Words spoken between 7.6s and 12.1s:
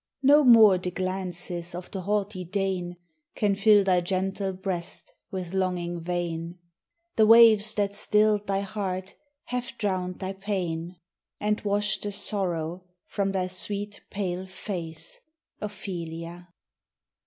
that stilled thy heart have drowned thy pain, And washed